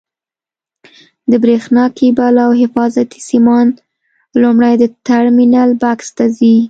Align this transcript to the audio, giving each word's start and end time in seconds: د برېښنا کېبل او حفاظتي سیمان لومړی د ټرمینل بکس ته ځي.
د 1.31 1.33
برېښنا 1.43 1.85
کېبل 1.97 2.33
او 2.45 2.51
حفاظتي 2.61 3.19
سیمان 3.29 3.67
لومړی 4.41 4.73
د 4.81 4.83
ټرمینل 5.07 5.69
بکس 5.81 6.07
ته 6.17 6.25
ځي. 6.37 6.55